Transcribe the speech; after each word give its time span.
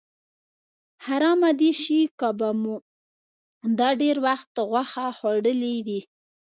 حرامه 1.05 1.51
دې 1.59 1.71
شي 1.81 2.01
که 2.19 2.29
به 2.39 2.49
مو 2.61 2.75
دا 3.79 3.89
ډېر 4.01 4.15
وخت 4.27 4.51
غوښه 4.69 5.05
خوړلې 5.17 5.75
وي. 5.85 6.01